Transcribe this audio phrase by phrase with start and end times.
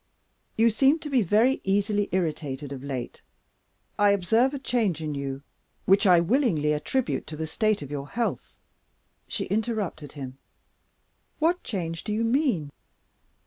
[0.57, 3.21] You seem to be very easily irritated of late.
[3.99, 5.43] I observe a change in you,
[5.85, 8.57] which I willingly attribute to the state of your health"
[9.27, 10.39] She interrupted him.
[11.37, 12.71] "What change do you mean?"